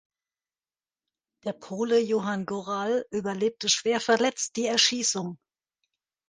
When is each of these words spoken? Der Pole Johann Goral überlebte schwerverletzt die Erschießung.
Der 1.43 1.53
Pole 1.53 1.99
Johann 1.99 2.47
Goral 2.47 3.05
überlebte 3.11 3.69
schwerverletzt 3.69 4.55
die 4.55 4.65
Erschießung. 4.65 5.37